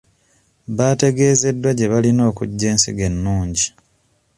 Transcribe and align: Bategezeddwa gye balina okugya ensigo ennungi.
Bategezeddwa 0.77 1.69
gye 1.77 1.87
balina 1.91 2.21
okugya 2.31 2.67
ensigo 2.73 3.03
ennungi. 3.09 3.67